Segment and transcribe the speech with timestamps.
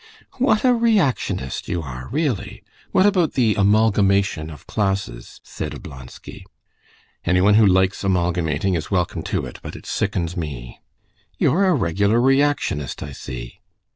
[0.39, 2.63] "What a reactionist you are, really!
[2.91, 6.43] What about the amalgamation of classes?" said Oblonsky.
[7.23, 10.79] "Anyone who likes amalgamating is welcome to it, but it sickens me."
[11.37, 13.59] "You're a regular reactionist, I see."